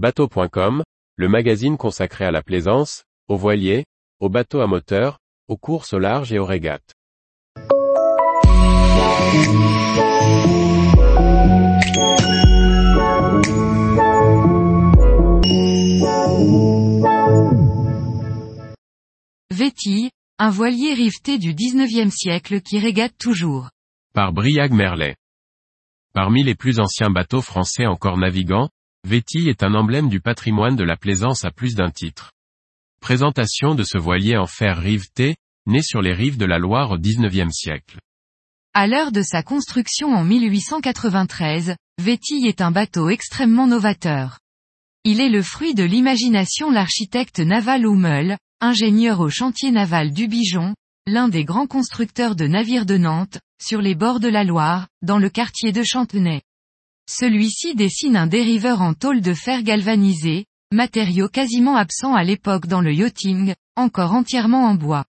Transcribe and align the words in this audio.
Bateau.com, 0.00 0.82
le 1.16 1.28
magazine 1.28 1.76
consacré 1.76 2.24
à 2.24 2.30
la 2.30 2.42
plaisance, 2.42 3.04
aux 3.28 3.36
voiliers, 3.36 3.84
aux 4.18 4.30
bateaux 4.30 4.62
à 4.62 4.66
moteur, 4.66 5.18
aux 5.46 5.58
courses 5.58 5.92
au 5.92 5.98
large 5.98 6.32
et 6.32 6.38
aux 6.38 6.46
régates. 6.46 6.94
Vétille, 19.50 20.08
un 20.38 20.48
voilier 20.48 20.94
riveté 20.94 21.36
du 21.36 21.52
19e 21.52 22.08
siècle 22.08 22.62
qui 22.62 22.78
régate 22.78 23.18
toujours. 23.18 23.68
Par 24.14 24.32
Briag 24.32 24.72
Merlet. 24.72 25.16
Parmi 26.14 26.42
les 26.42 26.54
plus 26.54 26.80
anciens 26.80 27.10
bateaux 27.10 27.42
français 27.42 27.84
encore 27.84 28.16
navigants, 28.16 28.70
Vétille 29.06 29.48
est 29.48 29.62
un 29.62 29.74
emblème 29.74 30.08
du 30.08 30.20
patrimoine 30.20 30.76
de 30.76 30.84
la 30.84 30.96
plaisance 30.96 31.44
à 31.44 31.50
plus 31.50 31.74
d'un 31.74 31.90
titre. 31.90 32.32
Présentation 33.00 33.74
de 33.74 33.82
ce 33.82 33.96
voilier 33.96 34.36
en 34.36 34.46
fer 34.46 34.78
riveté, 34.78 35.36
né 35.66 35.82
sur 35.82 36.02
les 36.02 36.12
rives 36.12 36.36
de 36.36 36.44
la 36.44 36.58
Loire 36.58 36.90
au 36.90 36.98
XIXe 36.98 37.50
siècle. 37.50 37.98
À 38.74 38.86
l'heure 38.86 39.10
de 39.10 39.22
sa 39.22 39.42
construction 39.42 40.14
en 40.14 40.22
1893, 40.22 41.76
Vétille 41.98 42.46
est 42.46 42.60
un 42.60 42.70
bateau 42.70 43.08
extrêmement 43.08 43.66
novateur. 43.66 44.38
Il 45.04 45.20
est 45.20 45.30
le 45.30 45.42
fruit 45.42 45.74
de 45.74 45.82
l'imagination 45.82 46.70
l'architecte 46.70 47.40
Naval 47.40 47.86
Hummel, 47.86 48.36
ingénieur 48.60 49.20
au 49.20 49.30
chantier 49.30 49.70
naval 49.70 50.12
du 50.12 50.28
Bijon, 50.28 50.74
l'un 51.06 51.28
des 51.28 51.44
grands 51.44 51.66
constructeurs 51.66 52.36
de 52.36 52.46
navires 52.46 52.86
de 52.86 52.98
Nantes, 52.98 53.40
sur 53.60 53.80
les 53.80 53.94
bords 53.94 54.20
de 54.20 54.28
la 54.28 54.44
Loire, 54.44 54.88
dans 55.02 55.18
le 55.18 55.30
quartier 55.30 55.72
de 55.72 55.82
Chantenay. 55.82 56.42
Celui-ci 57.12 57.74
dessine 57.74 58.16
un 58.16 58.28
dériveur 58.28 58.82
en 58.82 58.94
tôle 58.94 59.20
de 59.20 59.34
fer 59.34 59.64
galvanisé, 59.64 60.44
matériau 60.72 61.28
quasiment 61.28 61.74
absent 61.74 62.14
à 62.14 62.22
l'époque 62.22 62.68
dans 62.68 62.80
le 62.80 62.94
yachting, 62.94 63.56
encore 63.74 64.12
entièrement 64.12 64.66
en 64.66 64.76
bois. 64.76 65.04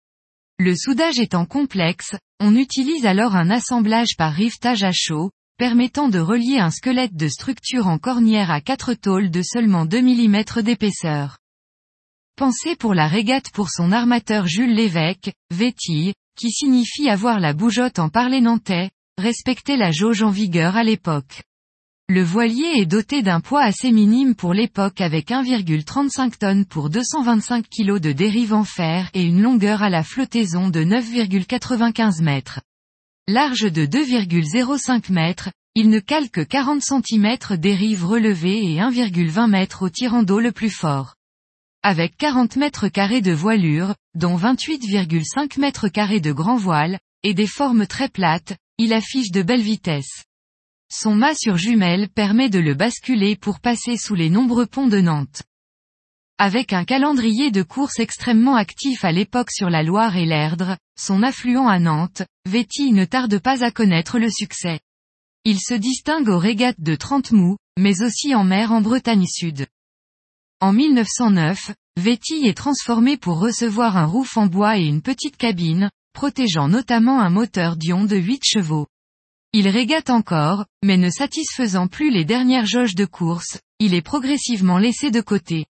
Le 0.60 0.76
soudage 0.76 1.18
étant 1.18 1.44
complexe, 1.44 2.14
on 2.38 2.54
utilise 2.54 3.04
alors 3.04 3.34
un 3.34 3.50
assemblage 3.50 4.16
par 4.16 4.32
rivetage 4.32 4.84
à 4.84 4.92
chaud, 4.92 5.32
permettant 5.58 6.08
de 6.08 6.20
relier 6.20 6.60
un 6.60 6.70
squelette 6.70 7.16
de 7.16 7.26
structure 7.26 7.88
en 7.88 7.98
cornière 7.98 8.52
à 8.52 8.60
quatre 8.60 8.94
tôles 8.94 9.32
de 9.32 9.42
seulement 9.42 9.84
2 9.84 10.00
mm 10.00 10.62
d'épaisseur. 10.62 11.38
Pensé 12.36 12.76
pour 12.76 12.94
la 12.94 13.08
régate 13.08 13.50
pour 13.50 13.70
son 13.70 13.90
armateur 13.90 14.46
Jules 14.46 14.72
Lévesque, 14.72 15.32
Vétille, 15.50 16.14
qui 16.38 16.52
signifie 16.52 17.08
avoir 17.08 17.40
la 17.40 17.54
bougeotte 17.54 17.98
en 17.98 18.08
parler 18.08 18.40
nantais, 18.40 18.90
respecter 19.20 19.76
la 19.76 19.90
jauge 19.90 20.22
en 20.22 20.30
vigueur 20.30 20.76
à 20.76 20.84
l'époque. 20.84 21.42
Le 22.10 22.22
voilier 22.22 22.72
est 22.76 22.86
doté 22.86 23.20
d'un 23.20 23.40
poids 23.40 23.62
assez 23.62 23.92
minime 23.92 24.34
pour 24.34 24.54
l'époque 24.54 25.02
avec 25.02 25.28
1,35 25.28 26.38
tonnes 26.38 26.64
pour 26.64 26.88
225 26.88 27.66
kg 27.68 27.98
de 27.98 28.12
dérive 28.12 28.54
en 28.54 28.64
fer 28.64 29.10
et 29.12 29.24
une 29.24 29.42
longueur 29.42 29.82
à 29.82 29.90
la 29.90 30.02
flottaison 30.02 30.70
de 30.70 30.80
9,95 30.80 32.22
mètres. 32.22 32.62
Large 33.26 33.70
de 33.70 33.84
2,05 33.84 35.12
mètres, 35.12 35.50
il 35.74 35.90
ne 35.90 35.98
cale 35.98 36.30
que 36.30 36.40
40 36.40 36.80
cm 36.80 37.36
dérive 37.58 38.06
relevée 38.06 38.64
et 38.64 38.78
1,20 38.78 39.46
mètres 39.50 39.82
au 39.82 39.90
tirant 39.90 40.22
d'eau 40.22 40.40
le 40.40 40.52
plus 40.52 40.70
fort. 40.70 41.14
Avec 41.82 42.16
40 42.16 42.56
mètres 42.56 42.88
carrés 42.88 43.20
de 43.20 43.32
voilure, 43.32 43.94
dont 44.14 44.38
28,5 44.38 45.60
mètres 45.60 45.88
carrés 45.88 46.20
de 46.20 46.32
grand 46.32 46.56
voile, 46.56 46.98
et 47.22 47.34
des 47.34 47.46
formes 47.46 47.86
très 47.86 48.08
plates, 48.08 48.56
il 48.78 48.94
affiche 48.94 49.30
de 49.30 49.42
belles 49.42 49.60
vitesses. 49.60 50.24
Son 50.90 51.14
mât 51.14 51.34
sur 51.34 51.58
jumelle 51.58 52.08
permet 52.08 52.48
de 52.48 52.58
le 52.58 52.74
basculer 52.74 53.36
pour 53.36 53.60
passer 53.60 53.98
sous 53.98 54.14
les 54.14 54.30
nombreux 54.30 54.66
ponts 54.66 54.86
de 54.86 55.00
Nantes. 55.00 55.42
Avec 56.38 56.72
un 56.72 56.84
calendrier 56.84 57.50
de 57.50 57.62
course 57.62 57.98
extrêmement 57.98 58.56
actif 58.56 59.04
à 59.04 59.12
l'époque 59.12 59.50
sur 59.50 59.68
la 59.68 59.82
Loire 59.82 60.16
et 60.16 60.24
l'Erdre, 60.24 60.78
son 60.98 61.22
affluent 61.22 61.68
à 61.68 61.78
Nantes, 61.78 62.22
Vétille 62.46 62.92
ne 62.92 63.04
tarde 63.04 63.38
pas 63.38 63.64
à 63.64 63.70
connaître 63.70 64.18
le 64.18 64.30
succès. 64.30 64.80
Il 65.44 65.60
se 65.60 65.74
distingue 65.74 66.28
aux 66.28 66.38
régates 66.38 66.80
de 66.80 66.94
30 66.94 67.32
mous, 67.32 67.56
mais 67.78 68.02
aussi 68.02 68.34
en 68.34 68.44
mer 68.44 68.72
en 68.72 68.80
Bretagne 68.80 69.26
Sud. 69.26 69.66
En 70.60 70.72
1909, 70.72 71.72
Vétille 71.96 72.48
est 72.48 72.56
transformé 72.56 73.16
pour 73.18 73.40
recevoir 73.40 73.98
un 73.98 74.06
rouf 74.06 74.38
en 74.38 74.46
bois 74.46 74.78
et 74.78 74.86
une 74.86 75.02
petite 75.02 75.36
cabine, 75.36 75.90
protégeant 76.14 76.68
notamment 76.68 77.20
un 77.20 77.30
moteur 77.30 77.76
Dion 77.76 78.04
de 78.04 78.16
8 78.16 78.42
chevaux. 78.42 78.86
Il 79.54 79.66
régate 79.68 80.10
encore, 80.10 80.66
mais 80.84 80.98
ne 80.98 81.08
satisfaisant 81.08 81.88
plus 81.88 82.10
les 82.10 82.26
dernières 82.26 82.66
jauges 82.66 82.94
de 82.94 83.06
course, 83.06 83.60
il 83.78 83.94
est 83.94 84.02
progressivement 84.02 84.76
laissé 84.76 85.10
de 85.10 85.22
côté. 85.22 85.64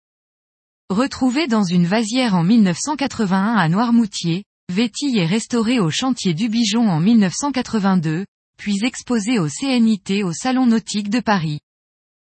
Retrouvé 0.89 1.45
dans 1.47 1.63
une 1.63 1.85
vasière 1.85 2.33
en 2.33 2.43
1981 2.43 3.53
à 3.53 3.69
Noirmoutier, 3.69 4.45
Vétille 4.73 5.19
est 5.19 5.27
restauré 5.27 5.79
au 5.79 5.91
chantier 5.91 6.33
du 6.33 6.49
Bijon 6.49 6.89
en 6.89 6.99
1982, 6.99 8.25
puis 8.57 8.83
exposé 8.83 9.37
au 9.37 9.47
CNIT 9.47 10.23
au 10.23 10.33
Salon 10.33 10.65
Nautique 10.65 11.09
de 11.09 11.19
Paris. 11.19 11.59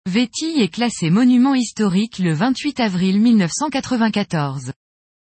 Vétille 0.04 0.60
est 0.60 0.68
classé 0.68 1.08
monument 1.08 1.54
historique 1.54 2.18
le 2.18 2.34
28 2.34 2.80
avril 2.80 3.18
1994. 3.18 4.72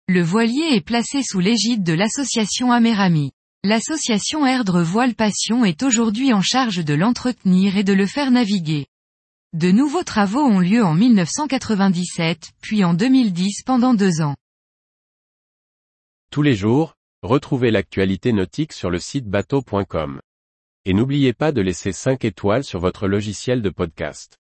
Le 0.07 0.21
voilier 0.23 0.69
est 0.71 0.85
placé 0.85 1.21
sous 1.21 1.39
l'égide 1.39 1.83
de 1.83 1.93
l'association 1.93 2.71
Amérami. 2.71 3.31
L'association 3.67 4.45
Erdre 4.45 4.83
Voile 4.83 5.15
Passion 5.15 5.65
est 5.65 5.81
aujourd'hui 5.81 6.31
en 6.33 6.41
charge 6.41 6.85
de 6.85 6.93
l'entretenir 6.93 7.77
et 7.77 7.83
de 7.83 7.93
le 7.93 8.05
faire 8.05 8.29
naviguer. 8.29 8.85
De 9.53 9.71
nouveaux 9.71 10.03
travaux 10.03 10.43
ont 10.43 10.59
lieu 10.59 10.83
en 10.83 10.93
1997, 10.93 12.51
puis 12.61 12.83
en 12.83 12.93
2010 12.93 13.63
pendant 13.65 13.95
deux 13.95 14.21
ans. 14.21 14.35
Tous 16.31 16.43
les 16.43 16.53
jours, 16.53 16.93
retrouvez 17.23 17.71
l'actualité 17.71 18.33
nautique 18.33 18.71
sur 18.71 18.91
le 18.91 18.99
site 18.99 19.25
bateau.com. 19.25 20.21
Et 20.85 20.93
n'oubliez 20.93 21.33
pas 21.33 21.51
de 21.51 21.61
laisser 21.61 21.91
5 21.91 22.23
étoiles 22.23 22.63
sur 22.63 22.79
votre 22.79 23.07
logiciel 23.07 23.63
de 23.63 23.71
podcast. 23.71 24.37